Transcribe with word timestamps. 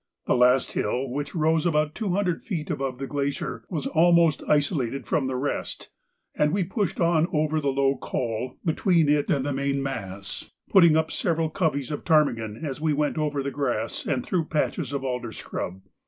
The 0.25 0.33
last 0.35 0.71
hill, 0.71 1.11
which 1.11 1.35
rose 1.35 1.67
about 1.67 1.93
two 1.93 2.09
hundred 2.09 2.41
feet 2.41 2.71
above 2.71 2.97
the 2.97 3.05
glacier, 3.05 3.65
was 3.69 3.85
almost 3.85 4.41
isolated 4.47 5.05
from 5.05 5.27
the 5.27 5.35
rest, 5.35 5.89
and 6.33 6.51
we 6.51 6.63
pushed 6.63 6.99
on 6.99 7.27
over 7.31 7.61
the 7.61 7.71
low 7.71 7.97
col 7.97 8.57
between 8.65 9.07
it 9.09 9.29
and 9.29 9.45
the 9.45 9.53
main 9.53 9.83
mass, 9.83 10.49
putting 10.71 10.97
up 10.97 11.11
several 11.11 11.51
coveys 11.51 11.91
of 11.91 12.03
ptarmigan 12.03 12.65
as 12.65 12.81
we 12.81 12.93
went 12.93 13.19
over 13.19 13.43
the 13.43 13.51
grass 13.51 14.03
and 14.03 14.25
through 14.25 14.45
patches 14.45 14.91
of 14.91 15.03
alder 15.03 15.31
scrub. 15.31 15.81